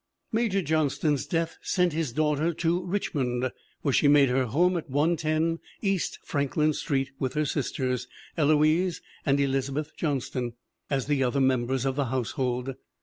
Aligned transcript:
Major 0.31 0.63
Johnston's 0.63 1.27
death 1.27 1.59
sent 1.61 1.93
his 1.93 2.11
daughter 2.11 2.55
to 2.55 2.83
Rich 2.83 3.13
mond, 3.13 3.51
where 3.83 3.93
she 3.93 4.07
made 4.07 4.29
her 4.29 4.45
home 4.45 4.75
at 4.75 4.89
1 4.89 5.15
10 5.15 5.59
East 5.83 6.17
Franklin 6.23 6.73
street 6.73 7.11
with 7.19 7.33
her 7.35 7.45
sisters, 7.45 8.07
Eloise 8.35 9.03
and 9.27 9.39
Elizabeth 9.39 9.95
Johnston, 9.95 10.53
as 10.89 11.05
the 11.05 11.21
other 11.21 11.39
members 11.39 11.85
of 11.85 11.95
the 11.97 12.05
household. 12.05 12.73